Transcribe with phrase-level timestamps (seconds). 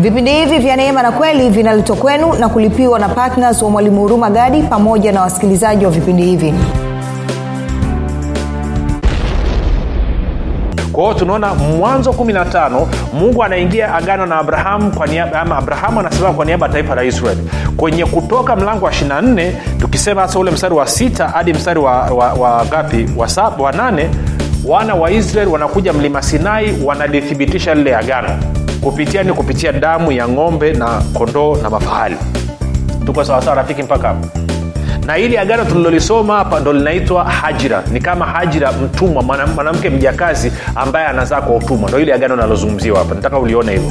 [0.00, 4.30] vipindi hivi vya neema na kweli vinaletwa kwenu na kulipiwa na ptns wa mwalimu huruma
[4.30, 6.54] gadi pamoja na wasikilizaji wa vipindi hivi.
[10.92, 14.92] Kwa hiyo tunaona mwanzo 15 mungu anaingia agano na abrahamu
[15.34, 17.40] ama abrahamu anasimama kwa niaba ya taifa la israeli
[17.76, 22.32] kwenye kutoka mlango wa 24 tukisema hasa ule mstari wa sita hadi mstari wa, wa,
[22.32, 24.10] wa gapi wa, wa nane
[24.64, 28.28] wana wa israeli wanakuja mlima sinai wanalithibitisha lile agano
[28.80, 32.16] kupitia ni kupitia damu ya ng'ombe na kondoo na mafahali.
[33.06, 34.26] Tuko sawasawa rafiki mpaka hapo.
[35.06, 37.82] Na hili agano tulilolisoma hapa ndo linaitwa hajira.
[37.92, 41.88] Ni kama hajira mtumwa mwanamke mjakazi ambaye anazaa kwa utumwa.
[41.88, 43.14] Ndo hili agano linalozungumziwa hapa.
[43.14, 43.90] Nataka ulione hivyo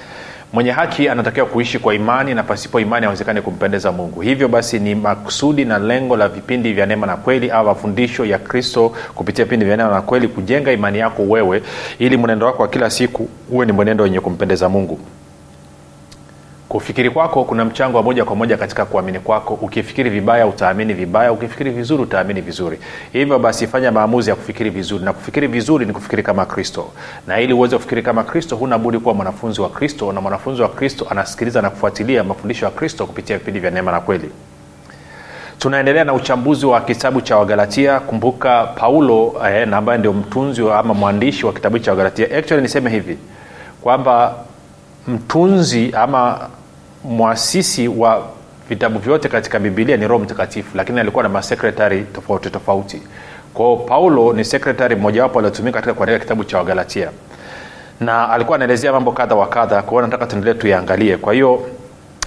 [0.53, 4.21] mwenye haki anatakiwa kuishi kwa imani na pasipo imani hawezekani kumpendeza mungu.
[4.21, 8.37] Hivyo basi ni makusudi na lengo la vipindi vya neema na kweli au mafundisho ya
[8.39, 11.63] kristo kupitia vipindi vya neema na kweli kujenga imani yako wewe
[11.99, 14.99] ili mwenendo wako wa kila siku uwe ni mwenendo wenye kumpendeza mungu
[16.71, 19.53] kufikiri kwako kuna mchango wa moja kwa moja katika kuamini kwako.
[19.53, 21.31] Ukifikiri vibaya utaamini vibaya.
[21.31, 22.79] Ukifikiri vizuri utaamini vizuri.
[23.13, 25.05] Hivyo basi fanya maamuzi ya kufikiri vizuri.
[25.05, 26.89] Na kufikiri vizuri ni kufikiri kama kristo.
[27.27, 30.13] Na ili uweze kufikiri kama kristo huna kuwa mwanafunzi wa kristo.
[30.13, 33.99] Na mwanafunzi wa kristo anasikiliza na kufuatilia mafundisho ya kristo kupitia vipindi vya neema na
[33.99, 34.29] kweli.
[35.59, 37.99] Tunaendelea na uchambuzi wa kitabu cha wagalatia.
[37.99, 42.37] Kumbuka paulo eh, na ambaye ndio mtunzi ama mwandishi wa kitabu cha wagalatia.
[42.37, 43.17] Actually niseme hivi
[43.81, 44.35] kwamba
[45.07, 46.39] mtunzi ama
[47.03, 48.27] mwasisi wa
[48.69, 53.01] vitabu vyote katika bibilia ni roho mtakatifu lakini alikuwa na masekretari tofauti tofauti.
[53.53, 57.09] Kwao paulo ni sekretari mmojawapo aliotumika katika kuandika kitabu cha wagalatia.
[57.99, 61.17] Na alikuwa anaelezea mambo kadha wa kadha kwao nataka tuendelee tuyaangalie.
[61.17, 61.61] Kwa hiyo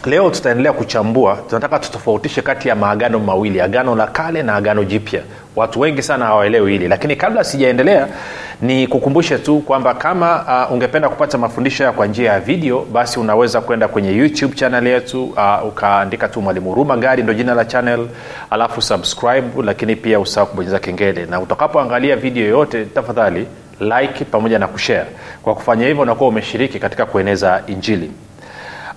[0.07, 5.23] leo tutaendelea kuchambua tunataka tutofautishe kati ya maagano mawili agano la kale na agano jipya.
[5.57, 8.07] Watu wengi sana hawaelewi hili lakini kabla sijaendelea
[8.63, 13.21] ni kukumbushe tu kwamba kama uh, ungependa kupata mafundisho haya kwa njia ya video basi
[13.21, 17.65] unaweza kwenda kwenye youtube channel yetu uh, ukaandika tu mwalimu huruma gari ndo jina la
[17.65, 18.07] channel
[18.51, 21.27] alafu subscribe lakini pia usahau kubonyeza kengele.
[21.27, 23.47] Na utakapoangalia video yoyote tafadhali
[23.81, 25.07] like pamoja na kushare.
[25.43, 28.11] Kwa kufanya hivyo unakuwa umeshiriki katika kueneza injili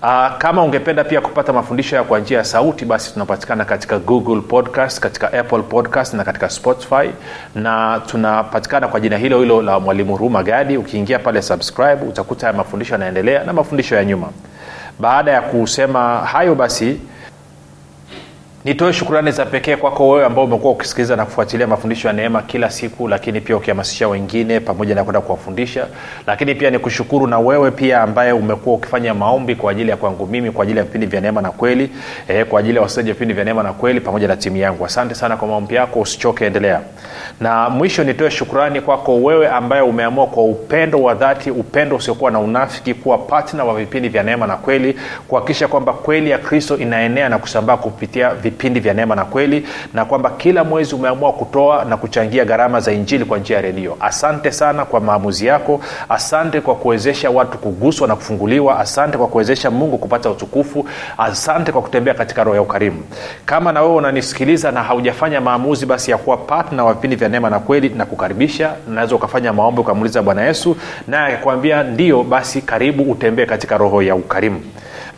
[0.03, 4.41] Uh, kama ungependa pia kupata mafundisho ya kwa njia ya sauti basi tunapatikana katika google
[4.41, 7.09] podcast katika apple podcast na katika spotify.
[7.55, 10.77] Na tunapatikana kwa jina hilo hilo la mwalimu ruma gadi.
[10.77, 14.29] Ukiingia pale subscribe utakuta haya mafundisho yanaendelea na mafundisho ya nyuma.
[14.99, 17.01] Baada ya kusema hayo basi
[18.67, 22.69] nitoe shukrani za pekee kwako wewe ambao umekuwa ukisikiliza na kufuatilia mafundisho ya neema kila
[22.69, 25.87] siku lakini pia ukihamasisha wengine pamoja na kwenda kuwafundisha.
[26.27, 30.51] Lakini pia nikushukuru na wewe pia ambaye umekuwa ukifanya maombi kwa ajili ya kwangu mimi
[30.51, 31.89] kwa ajili ya vipindi vya neema na kweli
[32.27, 34.85] eh, kwa ajili ya wasikilizaji wa vipindi vya neema na kweli pamoja na timu yangu.
[34.85, 36.81] Asante sana kwa maombi yako usichoke endelea.
[37.39, 42.39] Na mwisho nitoe shukrani kwako wewe ambaye umeamua kwa upendo wa dhati upendo usiokuwa na
[42.39, 47.29] unafiki kuwa patna wa vipindi vya neema na kweli kuhakikisha kwamba kweli ya kristo inaenea
[47.29, 51.97] na kusambaa kupitia vipindi vya neema na kweli na kwamba kila mwezi umeamua kutoa na
[51.97, 53.97] kuchangia gharama za injili kwa njia ya redio.
[53.99, 55.81] Asante sana kwa maamuzi yako.
[56.09, 58.79] Asante kwa kuwezesha watu kuguswa na kufunguliwa.
[58.79, 60.85] Asante kwa kuwezesha mungu kupata utukufu.
[61.17, 63.03] Asante kwa kutembea katika roho ya ukarimu.
[63.45, 67.49] Kama na wewe unanisikiliza na haujafanya maamuzi basi ya kuwa patna wa vipindi vya neema
[67.49, 73.03] na kweli na kukaribisha naweza ukafanya maombi ukamuuliza bwana yesu naye akakwambia ndio basi karibu
[73.11, 74.61] utembee katika roho ya ukarimu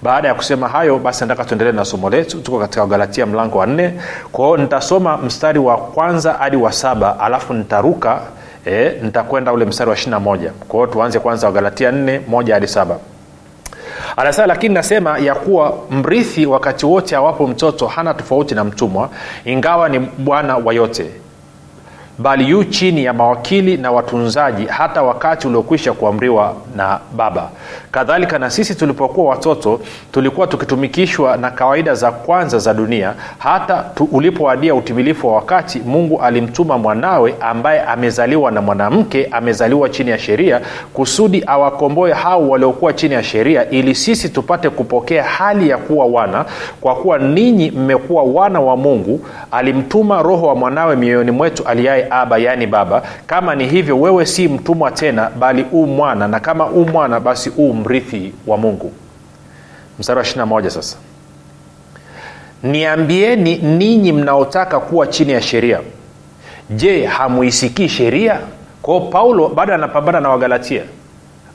[0.01, 2.41] baada ya kusema hayo basi nataka tuendelee na somo letu.
[2.41, 3.93] Tuko katika galatia mlango wa nne.
[4.31, 8.21] Kwao nitasoma mstari wa kwanza hadi wa saba alafu nitaruka
[8.65, 10.51] e, nitakwenda ule mstari wa ishirina moja.
[10.67, 12.97] Kwao tuanze kwanza wagalatia nne moja hadi saba.
[14.17, 19.09] Anasema lakini nasema ya kuwa mrithi wakati wote awapo mtoto hana tofauti na mtumwa
[19.45, 21.05] ingawa ni bwana wa yote
[22.19, 27.49] bali yu chini ya mawakili na watunzaji hata wakati uliokwisha kuamriwa na baba.
[27.91, 29.79] Kadhalika na sisi tulipokuwa watoto
[30.11, 36.77] tulikuwa tukitumikishwa na kawaida za kwanza za dunia hata ulipoadia utimilifu wa wakati mungu alimtuma
[36.77, 40.61] mwanawe ambaye amezaliwa na mwanamke amezaliwa chini ya sheria
[40.93, 46.45] kusudi awakomboe hao waliokuwa chini ya sheria ili sisi tupate kupokea hali ya kuwa wana
[46.81, 52.37] kwa kuwa ninyi mmekuwa wana wa mungu alimtuma roho wa mwanawe mioyoni mwetu aliaye aba
[52.37, 53.03] yaani baba.
[53.27, 56.27] Kama ni hivyo wewe si mtumwa tena bali u mwana.
[56.27, 58.91] Na kama u mwana basi u mrithi wa mungu.
[59.99, 60.97] Mstari wa 21 sasa.
[62.63, 65.79] Niambieni ninyi mnaotaka kuwa chini ya sheria.
[66.69, 68.39] Je hamuisikii sheria?
[68.81, 70.83] Kwao paulo bado anapambana na wagalatia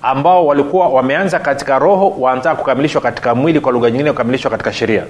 [0.04, 5.02] ambao walikuwa wameanza katika roho wanataka kukamilishwa katika mwili kwa lugha nyingine kukamilishwa katika sheria.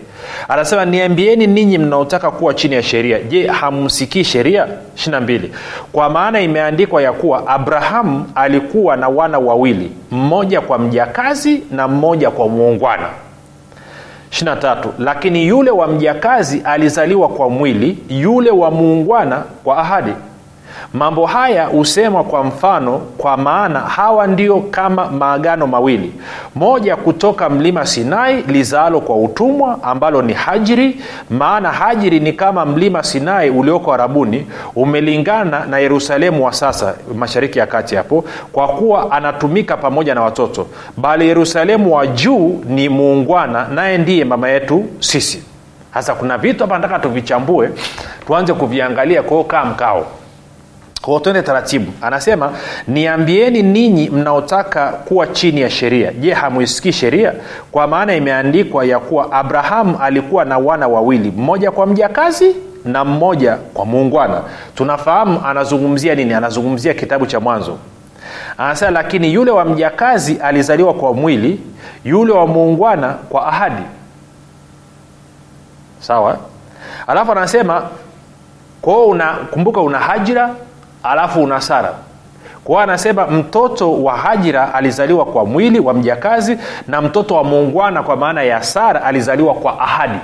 [0.48, 3.18] Anasema niambieni ninyi mnaotaka kuwa chini ya sheria.
[3.20, 4.66] Je hamsikii sheria?
[4.96, 5.40] 22
[5.92, 12.30] kwa maana imeandikwa ya kuwa abrahamu alikuwa na wana wawili mmoja kwa mjakazi na mmoja
[12.30, 13.08] kwa muungwana.
[14.30, 20.12] 23 lakini yule wa mjakazi alizaliwa kwa mwili yule wa muungwana kwa ahadi
[20.92, 26.12] mambo haya husemwa kwa mfano kwa maana hawa ndio kama maagano mawili.
[26.54, 31.00] Moja kutoka mlima sinai lizaalo kwa utumwa ambalo ni hajiri
[31.30, 34.46] maana hajiri ni kama mlima sinai ulioko arabuni
[34.76, 40.66] umelingana na yerusalemu wa sasa mashariki ya kati hapo kwa kuwa anatumika pamoja na watoto.
[40.96, 45.42] Bali yerusalemu wa juu ni muungwana naye ndiye mama yetu sisi.
[45.94, 47.70] Sasa kuna vitu hapa nataka tuvichambue
[48.26, 50.06] tuanze kuviangalia kwao kaa mkao
[51.04, 51.92] kwao twende taratibu.
[52.02, 52.52] Anasema
[52.88, 56.12] niambieni ninyi mnaotaka kuwa chini ya sheria.
[56.12, 57.32] Je hamuisikii sheria?
[57.72, 63.56] Kwa maana imeandikwa ya kuwa abrahamu alikuwa na wana wawili mmoja kwa mjakazi na mmoja
[63.74, 64.40] kwa muungwana.
[64.74, 66.34] Tunafahamu anazungumzia nini?
[66.34, 67.78] Anazungumzia kitabu cha mwanzo.
[68.58, 71.60] Anasema lakini yule wa mjakazi alizaliwa kwa mwili
[72.04, 73.82] yule wa muungwana kwa ahadi.
[76.00, 76.38] Sawa?
[77.06, 77.82] Alafu anasema
[78.82, 80.50] kwao unakumbuka una hajira
[81.04, 81.92] alafu una sara.
[82.64, 86.58] Kwao anasema mtoto wa hajira alizaliwa kwa mwili wa mjakazi
[86.88, 90.18] na mtoto wa muungwana kwa maana ya sara alizaliwa kwa ahadi.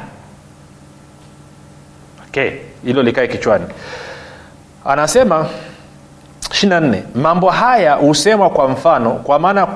[2.29, 2.51] Okay
[2.85, 3.65] hilo likae kichwani.
[4.85, 5.47] Anasema
[6.49, 9.67] 24 mambo haya husemwa kwa mfano kwa maana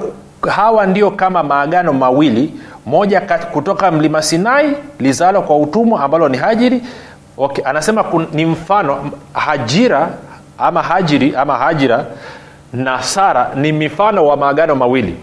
[0.50, 2.55] hawa ndio kama maagano mawili
[2.87, 3.21] moja
[3.53, 6.83] kutoka mlima sinai lizalo kwa utumwa ambalo ni hajiri.
[7.37, 7.65] Okay.
[7.67, 10.09] anasema ni mfano hajira
[10.59, 12.05] ama hajiri ama hajira
[12.73, 15.17] na sara ni mifano wa maagano mawili.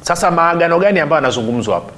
[0.00, 1.92] Sasa maagano gani ambayo anazungumzwa hapa?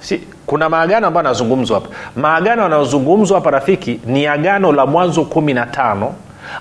[0.00, 1.94] Si kuna maagano ambayo anazungumzwa hapa.
[2.16, 6.14] Maagano yanayozungumzwa hapa rafiki ni agano la mwanzo kumi na tano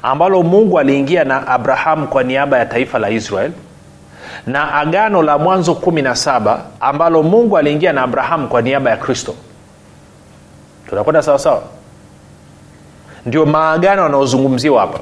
[0.04, 3.52] ambalo mungu aliingia na abrahamu kwa niaba ya taifa la israel
[4.48, 8.98] na agano la mwanzo kumi na saba ambalo mungu aliingia na abrahamu kwa niaba ya
[8.98, 9.36] kristo.
[10.90, 11.62] Tunakwenda sawasawa
[13.26, 15.00] ndio maagano yanayozungumziwa hapa.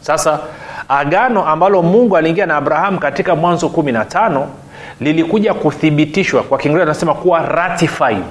[0.00, 0.40] Sasa
[0.88, 4.48] agano ambalo mungu aliingia na abrahamu katika mwanzo kumi na tano
[5.00, 6.42] lilikuja kuthibitishwa.
[6.42, 8.24] Kwa kiingereza anasema kuwa ratified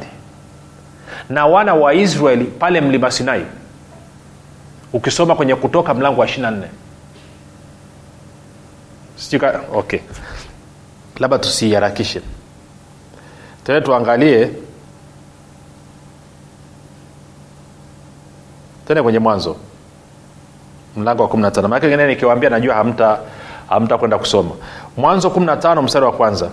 [1.29, 3.45] na wana wa israeli pale mlima sinai.
[4.93, 6.53] Ukisoma kwenye kutoka mlango wa 24
[9.15, 9.99] Sijika, okay.
[11.19, 12.21] Labda tusiharakishe.
[13.63, 14.49] Tene tuangalie
[18.87, 19.55] tene kwenye mwanzo.
[20.97, 23.19] Mlango wa 15 maanake ngine nikiwaambia najua hamta
[23.69, 24.49] hamta kwenda kusoma.
[24.97, 26.49] Mwanzo 15 mstari wa kwanza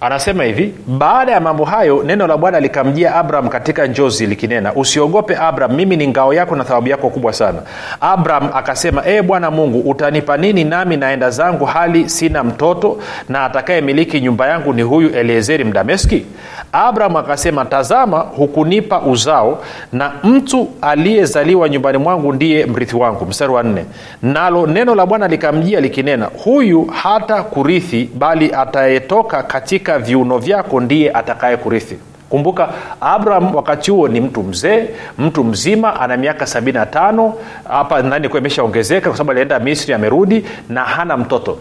[0.00, 5.36] anasema hivi baada ya mambo hayo neno la bwana likamjia abraham katika njozi likinena usiogope
[5.36, 7.58] abraham mimi ni ngao yako na thawabu yako kubwa sana.
[8.00, 12.98] Abraham akasema ee bwana mungu utanipa nini nami naenda zangu hali sina mtoto
[13.28, 16.26] na atakayemiliki nyumba yangu ni huyu eliezeri mdameski?
[16.72, 23.26] Abraham akasema tazama hukunipa uzao na mtu aliyezaliwa nyumbani mwangu ndiye mrithi wangu.
[23.26, 23.84] Mstari wa nne.
[24.22, 31.10] Nalo neno la bwana likamjia likinena huyu hata kurithi bali atayetoka katika viuno vyako ndiye
[31.12, 31.98] atakaye kurithi.
[32.30, 32.68] Kumbuka
[33.00, 34.88] abraham wakati huo ni mtu mzee
[35.18, 37.32] mtu mzima ana miaka 75
[37.68, 41.58] hapa nani kuwa imeshaongezeka kwa sababu alienda misri amerudi na hana mtoto.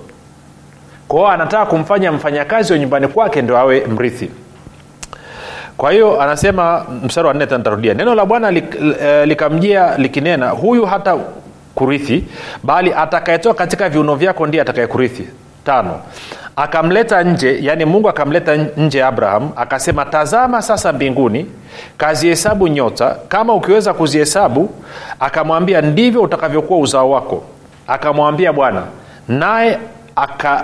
[1.07, 4.29] Kwao anataka kumfanya mfanyakazi wa nyumbani kwake ndio awe mrithi.
[5.77, 7.47] Kwa hiyo anasema mstari wa nne
[7.93, 8.75] neno la bwana lik,
[9.25, 11.17] likamjia likinena huyu hata
[11.75, 12.23] kurithi
[12.63, 15.27] bali atakayetoka katika viuno vyako ndiye atakayekurithi.
[15.65, 15.99] Tano
[16.55, 21.45] akamleta nje yani mungu akamleta nje abraham akasema tazama sasa mbinguni
[21.97, 23.15] kazihesabu nyota.
[23.27, 24.69] Kama ukiweza kuzihesabu
[25.19, 27.43] akamwambia ndivyo utakavyokuwa uzao wako.
[27.87, 28.83] Akamwambia bwana
[29.27, 29.79] naye
[30.15, 30.63] aka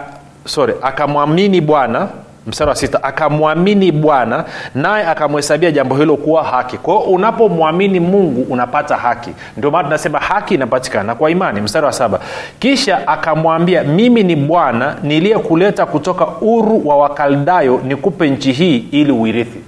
[0.82, 2.08] akamwamini bwana
[2.50, 6.78] mstari wa sita akamwamini bwana naye akamhesabia jambo hilo kuwa haki.
[6.78, 9.32] Kwao unapomwamini mungu unapata haki.
[9.58, 11.62] Ndio maana tunasema haki inapatikana kwa imani.
[11.62, 12.20] Mstari wa saba
[12.60, 19.60] kisha akamwambia mimi ni bwana niliyekuleta kutoka uru wa wakaldayo nikupe nchi hii ili uirithi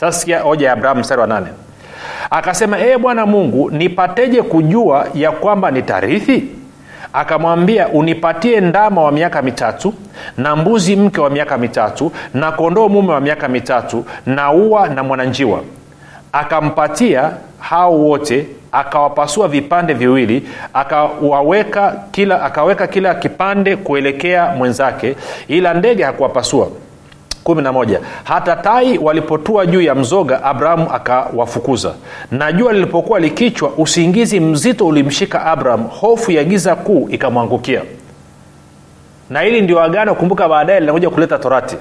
[0.00, 1.46] sasa sikia hoja ya abrahamu mstari wa nane.
[2.30, 6.44] Akasema ee bwana mungu nipateje kujua ya kwamba nitarithi
[7.12, 9.94] akamwambia unipatie ndama wa miaka mitatu
[10.36, 15.02] na mbuzi mke wa miaka mitatu na kondoo mume wa miaka mitatu na ua na
[15.02, 15.60] mwananjiwa.
[16.32, 25.16] Akampatia hao wote akawapasua vipande viwili akawaweka kila akaweka kila kipande kuelekea mwenzake
[25.48, 26.68] ila ndege hakuwapasua
[27.44, 28.00] kumi na moja.
[28.24, 31.94] Hata tai walipotua juu ya mzoga abrahamu akawafukuza.
[32.30, 37.82] Na jua lilipokuwa likichwa usingizi mzito ulimshika abraham hofu ya giza kuu ikamwangukia.
[39.30, 41.76] Na hili ndio agano kumbuka baadaye linakuja kuleta torati.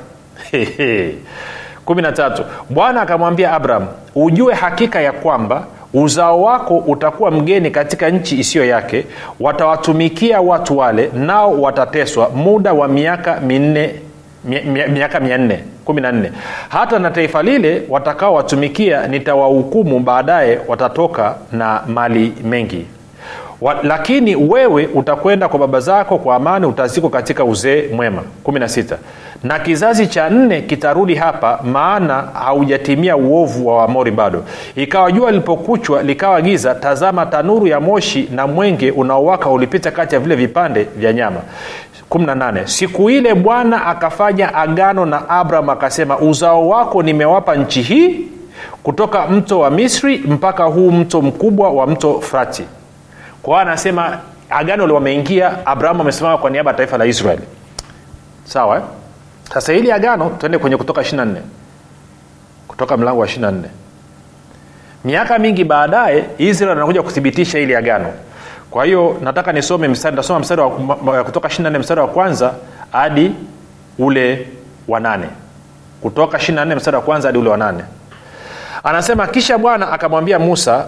[1.85, 2.43] kumi na tatu.
[2.69, 5.63] Bwana akamwambia abraham ujue hakika ya kwamba
[5.93, 9.05] uzao wako utakuwa mgeni katika nchi isiyo yake.
[9.39, 13.95] Watawatumikia watu wale nao watateswa muda wa miaka minne
[14.93, 16.31] miaka mia nne kumi na nne.
[16.69, 22.85] Hata na taifa lile watakaowatumikia nitawahukumu baadaye watatoka na mali mengi.
[23.61, 28.23] Wa, lakini wewe utakwenda kwa baba zako kwa amani utazikwa katika uzee mwema.
[28.45, 28.95] 16
[29.43, 34.43] na kizazi cha nne kitarudi hapa maana haujatimia uovu wa wamori bado.
[34.75, 40.21] Ikawa jua lilipokuchwa likawa giza tazama tanuru ya moshi na mwenge unaowaka ulipita kati ya
[40.21, 41.41] vile vipande vya nyama
[42.09, 48.27] 18 siku ile bwana akafanya agano na abraham akasema uzao wako nimewapa nchi hii
[48.83, 52.63] kutoka mto wa misri mpaka huu mto mkubwa wa mto frati.
[53.41, 54.17] Kwa hiyo anasema
[54.49, 57.41] agano wameingia abrahamu amesimama kwa niaba ya taifa la israeli.
[58.43, 58.81] Sawa eh?
[59.53, 61.35] sasa hili agano tuende kwenye kutoka 24
[62.67, 63.53] kutoka mlango wa 24
[65.05, 68.13] miaka mingi baadaye israel anakuja kuthibitisha hili agano
[68.71, 72.53] kwa hiyo nataka nisome mstari nitasoma mstari wa, kutoka 24 mstari wa kwanza
[72.91, 73.31] hadi
[73.99, 74.47] ule
[74.87, 75.25] wa nane.
[76.01, 77.83] Kutoka 24 mstari wa kwanza hadi ule wa nane.
[78.83, 80.85] Anasema kisha bwana akamwambia musa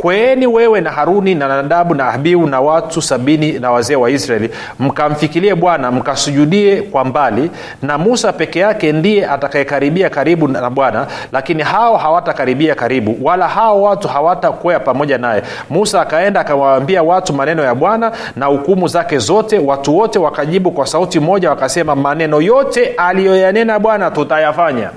[0.00, 4.50] kweeni wewe na haruni na nadabu na abiu na watu sabini na wazee wa israeli
[4.78, 7.50] mkamfikirie bwana mkasujudie kwa mbali
[7.82, 13.82] na musa peke yake ndiye atakayekaribia karibu na bwana lakini hao hawatakaribia karibu wala hao
[13.82, 15.42] watu hawatakwea pamoja naye.
[15.70, 19.58] Musa akaenda akawaambia watu maneno ya bwana na hukumu zake zote.
[19.58, 24.90] Watu wote wakajibu kwa sauti moja wakasema maneno yote aliyoyanena bwana tutayafanya.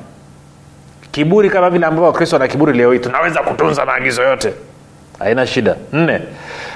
[1.12, 4.54] Kiburi kama vile ambavyo wakristo na kiburi leo hii tunaweza kutunza maagizo yote
[5.24, 5.76] haina shida.
[5.94, 6.22] Nne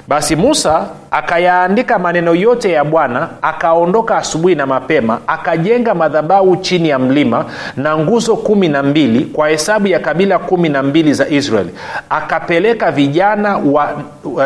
[0.07, 6.99] basi musa akayaandika maneno yote ya bwana akaondoka asubuhi na mapema akajenga madhabau chini ya
[6.99, 7.45] mlima
[7.77, 11.69] na nguzo kumi na mbili kwa hesabu ya kabila kumi na mbili za israeli.
[12.09, 13.89] Akapeleka vijana wa,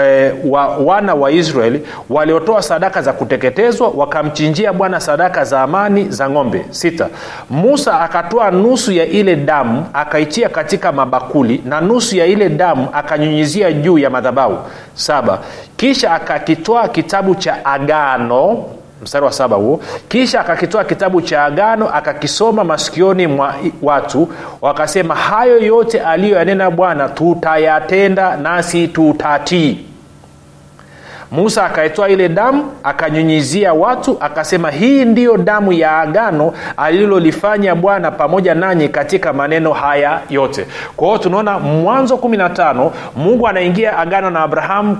[0.01, 6.29] e, wa wana wa israeli waliotoa sadaka za kuteketezwa wakamchinjia bwana sadaka za amani za
[6.29, 7.07] ng'ombe sita.
[7.49, 13.71] Musa akatoa nusu ya ile damu akaitia katika mabakuli na nusu ya ile damu akanyunyizia
[13.73, 14.57] juu ya madhabau
[14.93, 15.39] saba
[15.77, 18.63] kisha akakitoa kitabu cha agano
[19.03, 19.79] mstari wa saba huo.
[20.09, 24.29] Kisha akakitoa kitabu cha agano akakisoma masikioni mwa watu
[24.61, 29.79] wakasema hayo yote aliyoyanena bwana tutayatenda nasi tutatii
[31.31, 38.55] musa akaitoa ile damu akanyunyizia watu akasema hii ndiyo damu ya agano alilolifanya bwana pamoja
[38.55, 40.65] nanyi katika maneno haya yote.
[40.95, 44.97] Kwa hiyo tunaona mwanzo 15 mungu anaingia agano na abrahamu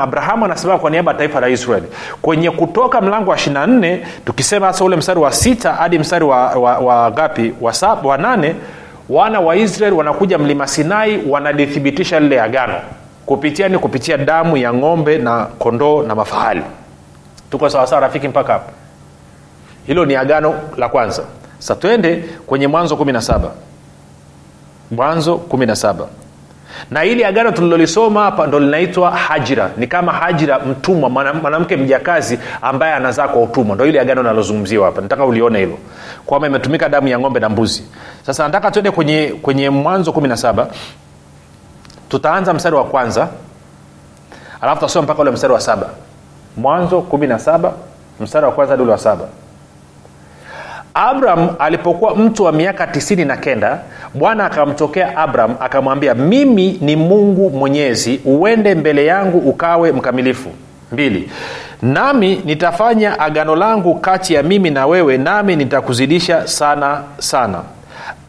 [0.00, 1.86] abrahamu anasimama kwa niaba ya taifa la israeli.
[2.22, 6.78] Kwenye kutoka mlango wa 24 tukisema hasa ule mstari wa sita hadi mstari wa, wa,
[6.78, 8.54] wa gapi wa, wa nane
[9.08, 12.74] wana wa israeli wanakuja mlima sinai wanalithibitisha lile agano
[13.26, 16.62] kupitia ni kupitia damu ya ng'ombe na kondoo na mafahali.
[17.50, 18.70] Tuko sawasawa rafiki mpaka hapo?
[19.86, 21.22] Hilo ni agano la kwanza.
[21.58, 23.40] Sa twende kwenye mwanzo 17
[24.90, 25.94] mwanzo 17
[26.90, 29.70] na ili agano tulilolisoma hapa ndo linaitwa hajira.
[29.76, 33.74] Ni kama hajira mtumwa mwanamke mjakazi ambaye anazaa kwa utumwa.
[33.76, 35.00] Ndo hili agano nalozungumziwa hapa.
[35.00, 35.78] Nataka ulione hilo.
[36.26, 37.84] Kwamba imetumika damu ya ng'ombe na mbuzi.
[38.26, 40.66] Sasa nataka twende kwenye, kwenye mwanzo 17
[42.12, 43.28] tutaanza mstari wa kwanza
[44.60, 45.86] alafu tutasoma mpaka ule mstari wa saba.
[46.56, 47.70] Mwanzo 17
[48.20, 49.24] mstari wa kwanza hadi wa saba.
[50.94, 53.78] Abraham alipokuwa mtu wa miaka tisini na kenda
[54.14, 60.48] bwana akamtokea abraham akamwambia mimi ni mungu mwenyezi uende mbele yangu ukawe mkamilifu.
[60.92, 61.30] Mbili
[61.82, 67.60] nami nitafanya agano langu kati ya mimi na wewe nami nitakuzidisha sana sana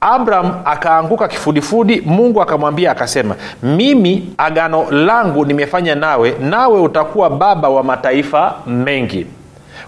[0.03, 7.83] abraham akaanguka kifudifudi mungu akamwambia akasema mimi agano langu nimefanya nawe nawe utakuwa baba wa
[7.83, 9.25] mataifa mengi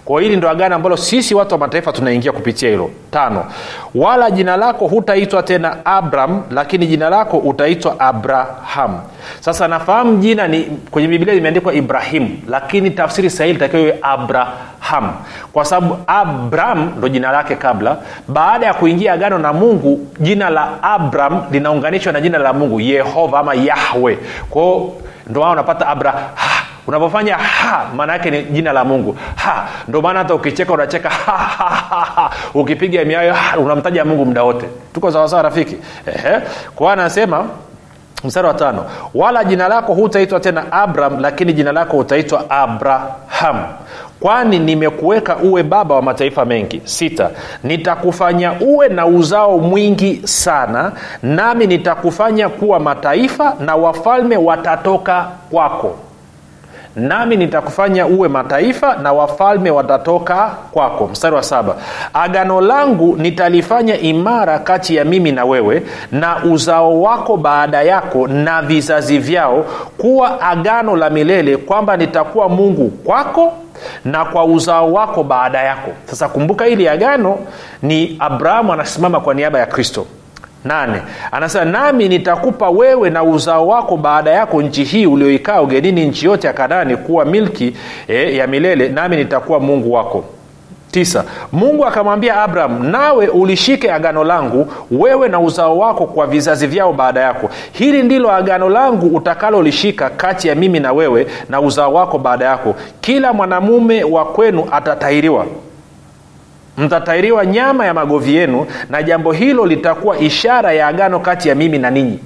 [0.06, 2.90] kwa hili ndo agano ambalo sisi watu wa mataifa tunaingia kupitia hilo.
[3.12, 3.46] Tano
[3.96, 9.00] wala jina lako hutaitwa tena abram lakini jina lako utaitwa abraham.
[9.40, 15.12] Sasa nafahamu jina ni kwenye biblia limeandikwa ibrahim lakini tafsiri sahihi litakiwa iwe abraham.
[15.54, 17.98] Kwa sababu abram ndo jina lake kabla.
[18.28, 23.40] Baada ya kuingia agano na mungu jina la abram linaunganishwa na jina la mungu yehova
[23.40, 24.18] ama yahwe
[24.50, 24.94] kwao
[25.30, 26.24] ndo wao unapata abraham
[26.88, 29.18] unapofanya ha maana yake ni jina la mungu.
[29.36, 32.32] Ha ndio maana hata ukicheka unacheka ha, ha, ha, ha.
[32.54, 34.66] ukipiga miayo unamtaja mungu muda wote.
[34.94, 35.78] Tuko sawasawa rafiki?
[36.08, 36.40] Ehe.
[36.76, 37.46] kwa anasema
[38.24, 43.64] mstari wa tano wala jina lako hutaitwa tena abram lakini jina lako utaitwa abraham.
[44.20, 46.82] Kwani nimekuweka uwe baba wa mataifa mengi.
[46.84, 47.30] Sita
[47.64, 50.92] nitakufanya uwe na uzao mwingi sana
[51.24, 55.96] nami nitakufanya kuwa mataifa na wafalme watatoka kwako
[56.96, 61.08] nami nitakufanya uwe mataifa na wafalme watatoka kwako.
[61.08, 61.76] Mstari wa saba.
[62.14, 68.62] Agano langu nitalifanya imara kati ya mimi na wewe na uzao wako baada yako na
[68.62, 69.66] vizazi vyao
[69.98, 73.54] kuwa agano la milele kwamba nitakuwa mungu kwako
[74.06, 75.92] na kwa uzao wako baada yako.
[76.06, 77.38] Sasa kumbuka hili agano
[77.82, 80.06] ni abrahamu anasimama kwa niaba ya kristo
[80.66, 81.02] nane.
[81.32, 86.48] Anasema nami nitakupa wewe na uzao wako baada yako nchi hii ulioikaa ugenini nchi yote
[86.48, 87.76] ya kanani kuwa milki
[88.08, 90.24] e, ya milele nami nitakuwa mungu wako.
[90.92, 91.24] Tisa.
[91.52, 97.22] Mungu akamwambia abraham nawe ulishike agano langu wewe na uzao wako kwa vizazi vyao baada
[97.22, 97.50] yako.
[97.72, 102.76] Hili ndilo agano langu utakalolishika kati ya mimi na wewe na uzao wako baada yako.
[103.02, 105.46] Kila mwanamume wa kwenu atatahiriwa
[106.78, 111.78] mtatairiwa nyama ya magovi yenu na jambo hilo litakuwa ishara ya agano kati ya mimi
[111.80, 112.20] na ninyi.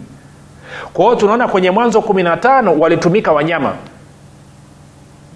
[0.94, 3.74] Kwa hiyo tunaona kwenye mwanzo 15 walitumika wanyama.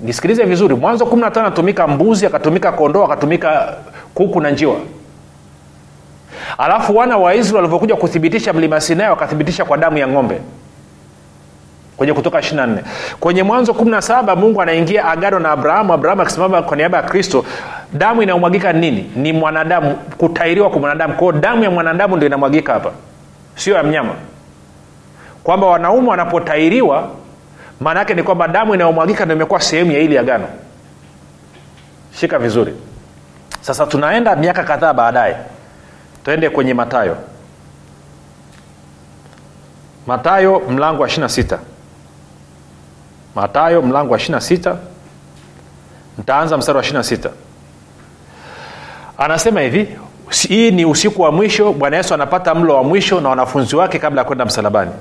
[0.02, 3.74] Nisikilize vizuri mwanzo 15 anatumika mbuzi akatumika kondoo akatumika
[4.14, 4.76] kuku na njiwa.
[6.58, 10.42] Alafu wana wa israeli walivyokuja kuthibitisha mlima sinai wakathibitisha kwa damu ya ng'ombe
[11.98, 12.78] kwenye kutoka 24
[13.20, 15.94] kwenye mwanzo 17 mungu anaingia agano na abrahamu.
[15.94, 17.46] Abrahamu akisimama kwa niaba ya kristo
[17.94, 19.12] damu inayomwagika nini?
[19.16, 21.14] Ni mwanadamu kutairiwa kwa mwanadamu.
[21.14, 22.92] Kwao damu ya mwanadamu ndio inamwagika hapa
[23.56, 24.14] sio ya mnyama.
[25.44, 27.10] Kwamba wanaume wanapotairiwa
[27.80, 30.48] maana yake ni kwamba damu inayomwagika ndio imekuwa sehemu ya ili agano.
[32.20, 32.74] Shika vizuri.
[33.62, 35.36] Sasa tunaenda miaka kadhaa baadaye.
[36.26, 37.18] Twende kwenye matayo
[40.08, 41.58] matayo mlango wa 26
[43.36, 44.76] matayo mlango wa 26
[46.18, 47.30] ntaanza mstari wa 26
[49.18, 49.88] anasema hivi
[50.48, 54.22] hii ni usiku wa mwisho bwana yesu anapata mlo wa mwisho na wanafunzi wake kabla
[54.22, 54.92] ya kwenda msalabani.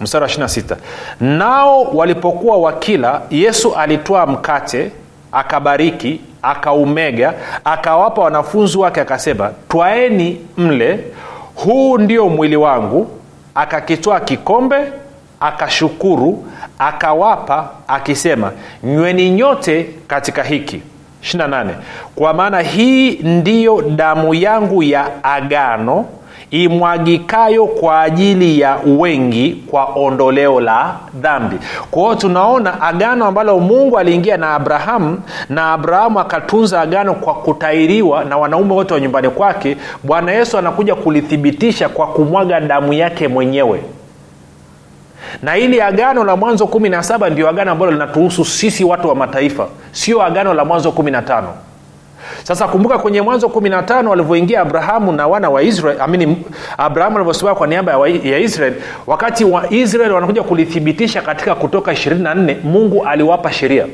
[0.00, 0.76] Mstari wa 26
[1.20, 4.90] nao walipokuwa wakila yesu alitwaa mkate
[5.32, 11.04] akabariki akaumega akawapa wanafunzi wake akasema twaeni mle
[11.54, 13.10] huu ndio mwili wangu
[13.54, 14.92] akakitwaa kikombe
[15.42, 16.44] akashukuru
[16.78, 18.52] akawapa akisema
[18.84, 20.82] nyweni nyote katika hiki.
[21.22, 21.66] 28
[22.14, 26.04] kwa maana hii ndiyo damu yangu ya agano
[26.50, 31.56] imwagikayo kwa ajili ya wengi kwa ondoleo la dhambi.
[31.90, 38.24] Kwa hiyo tunaona agano ambalo mungu aliingia na abrahamu na abrahamu akatunza agano kwa kutairiwa
[38.24, 39.76] na wanaume wote wa nyumbani kwake.
[40.02, 43.82] Bwana yesu anakuja kulithibitisha kwa kumwaga damu yake mwenyewe
[45.42, 49.66] na hili agano la mwanzo 17 ndio agano ambalo linatuhusu sisi watu wa mataifa.
[49.92, 51.44] Sio agano la mwanzo 15
[52.42, 56.44] sasa kumbuka kwenye mwanzo 15 walivyoingia abrahamu na wana wa israel amini
[56.78, 58.74] abrahamu alivyosimama kwa niaba ya, israel
[59.06, 63.86] wakati wa israel wanakuja kulithibitisha katika kutoka 24 mungu aliwapa sheria.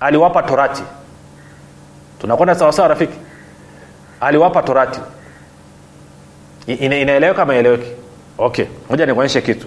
[0.00, 0.82] Aliwapa torati.
[2.20, 3.14] Tunakwenda sawasawa rafiki?
[4.20, 5.00] Aliwapa torati.
[6.66, 7.90] Inaeleweka ama ieleweki
[8.38, 9.66] okay moja nikuonyeshe kitu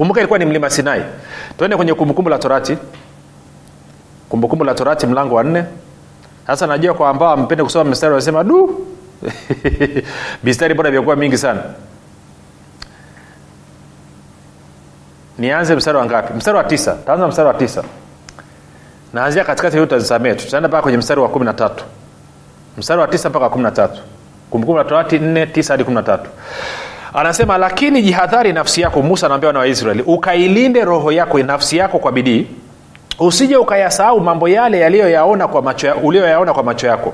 [0.00, 1.02] kumbuka ilikuwa ni mlima sinai.
[1.58, 2.78] Tuende kwenye kumbukumbu la torati.
[4.28, 5.64] Kumbukumbu la torati mlango wa nne.
[6.46, 8.86] Sasa najua kwa ambao ampende kusoma mstari wanasema du!
[10.44, 11.62] Mistari mbona imekuwa mingi sana.
[15.38, 16.34] Nianze mstari wa ngapi?
[16.34, 16.96] Mstari wa tisa.
[17.06, 17.84] Taanza mstari wa tisa.
[19.12, 21.84] Naanzia katikati hiyo utazisamee tutaenda mpaka kwenye mstari wa kumi na tatu.
[22.78, 24.00] Mstari wa tisa mpaka kumi na tatu.
[24.50, 26.18] Kumbukumbu la torati 4 9 hadi 13
[27.14, 29.02] anasema lakini jihadhari nafsi yako.
[29.02, 32.46] Musa anaambia wana waisraeli ukailinde roho yako nafsi yako kwa bidii.
[33.18, 37.12] Usije ukayasahau mambo yale yaliyoyaona kwa macho ya, uliyoyaona kwa macho yako.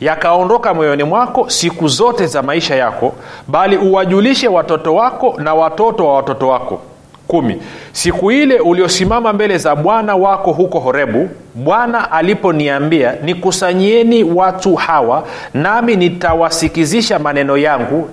[0.00, 3.12] Yakaondoka moyoni mwako siku zote za maisha yako
[3.48, 6.80] bali uwajulishe watoto wako na watoto wa watoto wako.
[7.28, 7.62] Kumi.
[7.92, 15.96] Siku ile uliosimama mbele za bwana wako huko horebu bwana aliponiambia nikusanyieni watu hawa nami
[15.96, 18.08] nitawasikizisha maneno yangu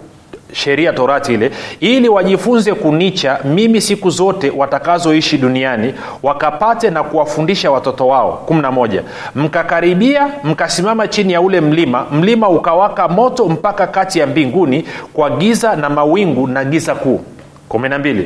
[0.52, 8.08] sheria torati ile ili wajifunze kunicha mimi siku zote watakazoishi duniani wakapate na kuwafundisha watoto
[8.08, 8.44] wao.
[8.50, 9.02] 11
[9.36, 15.76] mkakaribia mkasimama chini ya ule mlima mlima ukawaka moto mpaka kati ya mbinguni kwa giza
[15.76, 17.22] na mawingu na giza kuu.
[17.70, 18.24] 12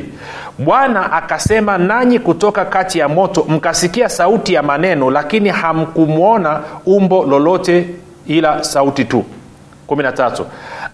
[0.58, 7.86] bwana akasema nanyi kutoka kati ya moto mkasikia sauti ya maneno lakini hamkumwona umbo lolote
[8.26, 9.24] ila sauti tu.
[9.88, 10.44] 13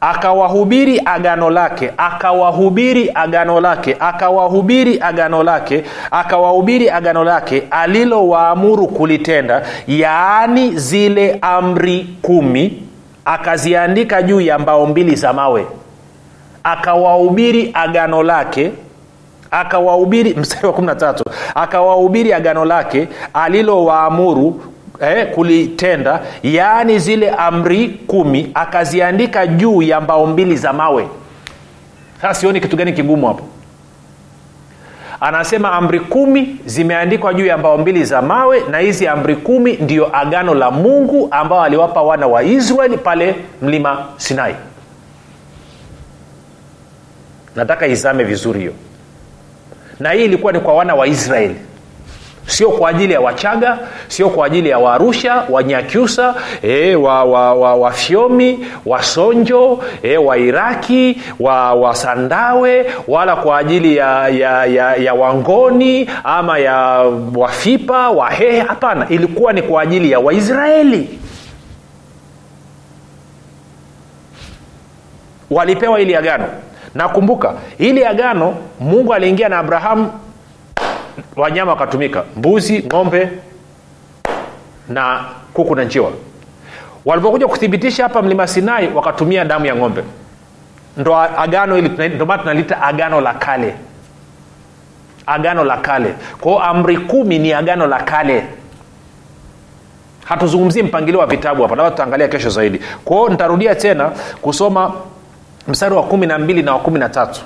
[0.02, 10.70] akawahubiri agano lake akawahubiri agano lake akawahubiri agano lake akawahubiri agano lake alilowaamuru kulitenda yaani
[10.78, 12.82] zile amri kumi
[13.24, 15.66] akaziandika juu ya mbao mbili za mawe.
[16.64, 18.72] Akawahubiri agano lake
[19.50, 21.22] akawahubiri mstari wa 13
[21.54, 24.60] akawahubiri agano lake alilowaamuru
[25.02, 31.08] eh, kulitenda yaani zile amri kumi akaziandika juu ya mbao mbili za mawe.
[32.22, 33.44] Sasa sioni kitu gani kigumu hapo.
[35.20, 40.16] Anasema amri kumi zimeandikwa juu ya mbao mbili za mawe na hizi amri kumi ndiyo
[40.16, 44.54] agano la mungu ambao aliwapa wana wa israeli pale mlima sinai.
[47.56, 48.72] Nataka izame vizuri hiyo.
[50.00, 51.56] Na hii ilikuwa ni kwa wana wa israeli
[52.46, 53.78] sio kwa ajili ya wachaga
[54.08, 61.74] sio kwa ajili ya waarusha wanyakyusa e, wa, wa, wa, wafyomi wasonjo e, wairaki wa,
[61.74, 66.76] wasandawe wala kwa ajili ya, ya, ya, ya wangoni ama ya
[67.36, 71.18] wafipa wahehe hapana ilikuwa ni kwa ajili ya waisraeli.
[75.50, 76.44] Walipewa ili agano.
[76.94, 80.10] Nakumbuka ili agano mungu aliingia na abrahamu
[81.36, 82.24] wanyama wakatumika.
[82.36, 83.28] Mbuzi ng'ombe
[84.88, 86.12] na kuku na njiwa.
[87.04, 90.02] Walipokuja kuthibitisha hapa mlima sinai wakatumia damu ya ng'ombe.
[90.96, 91.88] Ndo agano ili
[92.26, 93.74] maana tunalita agano la kale.
[95.26, 96.14] Agano la kale.
[96.40, 98.44] Kwao amri kumi ni agano la kale.
[100.24, 102.80] Hatuzungumzii mpangilio wa vitabu hapa labda tutaangalia kesho zaidi.
[103.04, 104.10] Kwao nitarudia tena
[104.42, 104.92] kusoma
[105.68, 107.40] mstari wa kumi na mbili na wa kumi na tatu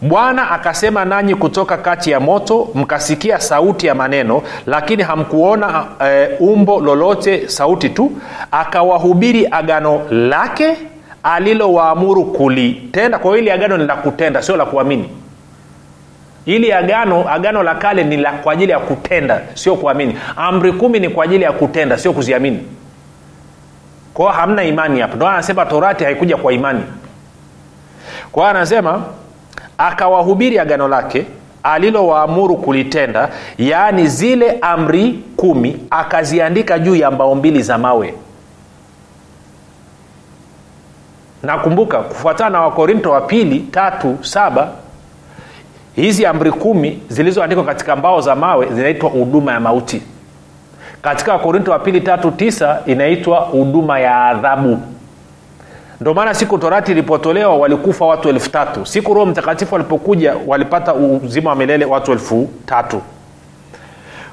[0.00, 6.80] bwana akasema nanyi kutoka kati ya moto mkasikia sauti ya maneno lakini hamkuona e, umbo
[6.80, 8.12] lolote sauti tu.
[8.50, 10.76] Akawahubiri agano lake
[11.22, 13.18] alilowaamuru kulitenda.
[13.18, 15.10] Kwa hiyo ili agano ni la kutenda sio la kuamini.
[16.46, 20.18] Ili agano agano la kale ni la kwa ajili ya kutenda sio kuamini.
[20.36, 22.60] Amri kumi ni kwa ajili ya kutenda sio kuziamini.
[24.14, 25.16] Kwao hamna imani hapo.
[25.16, 26.82] Ndo anasema torati haikuja kwa imani.
[28.32, 29.02] Kwao anasema
[29.78, 31.26] akawahubiri agano lake
[31.62, 38.14] alilowaamuru kulitenda yaani zile amri kumi akaziandika juu ya mbao mbili za mawe.
[41.42, 44.68] Nakumbuka kufuatana na wakorinto wa pili tatu saba
[45.96, 50.02] hizi amri kumi zilizoandikwa katika mbao za mawe zinaitwa huduma ya mauti.
[51.02, 54.78] Katika wakorinto wa pili tatu tisa inaitwa huduma ya adhabu
[56.00, 58.86] ndio maana siku torati ilipotolewa walikufa watu elfu tatu.
[58.86, 63.02] Siku roho mtakatifu walipokuja walipata uzima wa milele watu elfu tatu.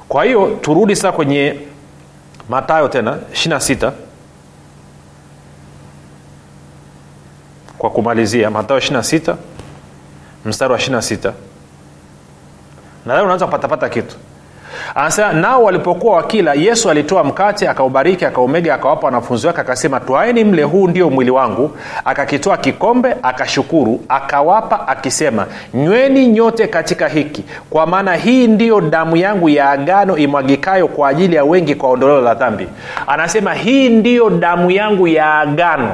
[0.10, 1.56] Kwa hiyo turudi sasa kwenye
[2.50, 3.92] matayo tena 26
[7.78, 9.36] kwa kumalizia matayo 26
[10.46, 11.32] mstari wa 26
[13.06, 14.16] nadhani unaweza kupatapata kitu
[14.96, 20.64] anasema nao walipokuwa wakila yesu alitoa mkate akaubariki akaumega akawapa wanafunzi wake akasema twaeni mle
[20.64, 21.72] huu ndio mwili wangu.
[22.06, 29.50] Akakitoa kikombe akashukuru akawapa akisema nyweni nyote katika hiki kwa maana hii ndiyo damu yangu
[29.50, 32.68] ya agano imwagikayo kwa ajili ya wengi kwa ondoleo la dhambi.
[33.08, 35.92] Anasema hii ndiyo damu yangu ya agano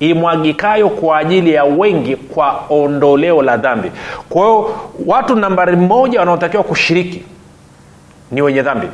[0.00, 3.92] imwagikayo kwa ajili ya wengi kwa ondoleo la dhambi.
[4.28, 4.70] Kwa hiyo
[5.06, 7.24] watu nambari moja wanaotakiwa kushiriki
[8.30, 8.86] ni wenye dhambi.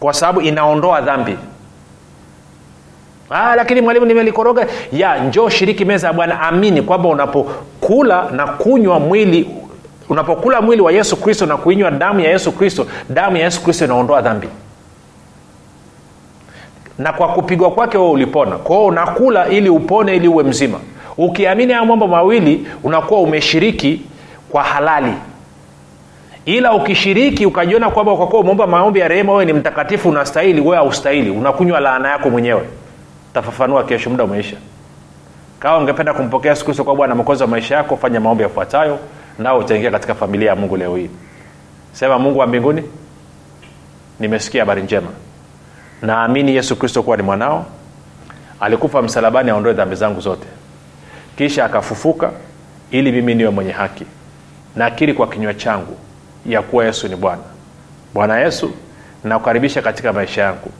[0.00, 1.36] Kwa sababu inaondoa dhambi.
[3.30, 4.66] Ah, lakini mwalimu nimelikoroga.
[4.92, 6.40] Ya njoo shiriki meza ya bwana.
[6.40, 9.50] Amini kwamba unapokula na kunywa mwili
[10.08, 13.84] unapokula mwili wa yesu kristo na kuinywa damu ya yesu kristo damu ya yesu kristo
[13.84, 14.48] inaondoa dhambi.
[16.98, 18.56] Na kwa kupigwa kwake wewe ulipona.
[18.58, 20.78] Kwao unakula ili upone ili uwe mzima.
[21.18, 24.02] Ukiamini haya mambo mawili unakuwa umeshiriki
[24.50, 25.12] kwa halali
[26.56, 30.76] ila ukishiriki ukajiona kwamba kwa kuwa umeomba maombi ya rehema wewe ni mtakatifu unastahili wewe
[30.76, 32.62] haustahili unakunywa laana yako mwenyewe.
[33.34, 34.56] Tafafanua kesho muda umeisha.
[35.60, 38.98] Kama ungependa kumpokea siku hizo kwa bwana mwokozi wa maisha yako fanya maombi yafuatayo
[39.38, 41.10] nao utaingia katika familia ya mungu leo hii.
[41.92, 42.82] Sema mungu wa mbinguni
[44.20, 45.08] nimesikia habari njema.
[46.02, 47.66] Naamini yesu kristo kuwa ni mwanao.
[48.60, 50.46] Alikufa msalabani aondoe dhambi zangu zote.
[51.36, 52.30] Kisha akafufuka
[52.90, 54.04] ili mimi niwe mwenye haki.
[54.76, 55.96] Nakiri kwa kinywa changu
[56.46, 57.42] ya kuwa yesu ni bwana.
[58.14, 58.70] Bwana yesu
[59.24, 60.70] nakukaribisha katika maisha yangu.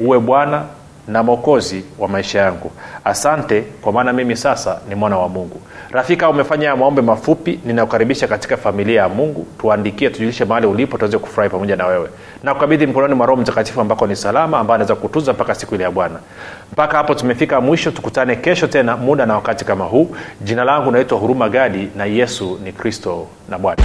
[0.00, 0.62] Uwe bwana
[1.08, 2.70] na mwokozi wa maisha yangu.
[3.04, 5.60] Asante kwa maana mimi sasa ni mwana wa mungu.
[5.90, 9.46] Rafika umefanya maombe mafupi ninakukaribisha katika familia ya mungu.
[9.58, 12.08] Tuandikie tujulishe mahali ulipo tuweze kufurahi pamoja na wewe.
[12.42, 15.84] Na kukabidhi mkononi mwa roho mtakatifu ambako ni salama ambaye anaweza kutuza mpaka siku ile
[15.84, 16.18] ya bwana.
[16.72, 20.16] Mpaka hapo tumefika mwisho tukutane kesho tena muda na wakati kama huu.
[20.40, 23.82] Jina langu naitwa huruma gadi na yesu ni kristo na bwana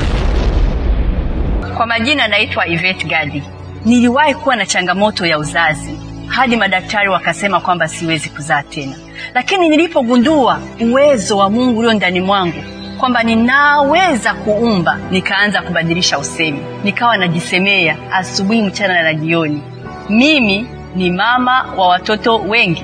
[1.78, 3.44] kwa majina naitwa ivet gadi.
[3.86, 6.00] Niliwahi kuwa na changamoto ya uzazi.
[6.28, 8.96] Hadi madaktari wakasema kwamba siwezi kuzaa tena.
[9.34, 12.64] Lakini nilipogundua uwezo wa mungu ulio ndani mwangu
[13.00, 16.60] kwamba ninaweza kuumba nikaanza kubadilisha usemi.
[16.84, 19.62] Nikawa najisemea asubuhi mchana na jioni.
[20.10, 22.84] Mimi ni mama wa watoto wengi.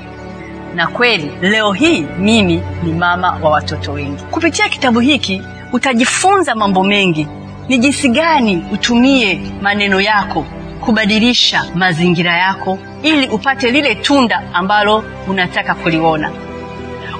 [0.74, 4.22] Na kweli leo hii mimi ni mama wa watoto wengi.
[4.30, 7.26] Kupitia kitabu hiki utajifunza mambo mengi
[7.70, 10.46] ni jinsi gani utumie maneno yako
[10.80, 16.30] kubadilisha mazingira yako ili upate lile tunda ambalo unataka kuliona?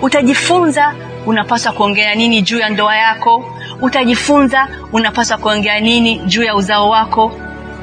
[0.03, 0.95] Utajifunza
[1.27, 3.45] unapaswa kuongea nini juu ya ndoa yako?
[3.81, 7.33] Utajifunza unapaswa kuongea nini juu ya uzao wako?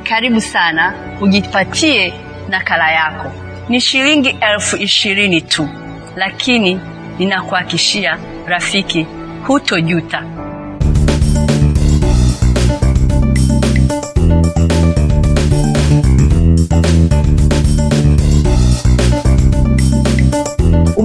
[0.04, 2.14] Karibu sana ujipatie
[2.50, 3.32] nakala yako.
[3.70, 5.70] Ni shilingi elfu ishirini tu
[6.16, 6.80] lakini
[7.20, 9.08] ninakuhakishia rafiki
[9.48, 10.24] hutojuta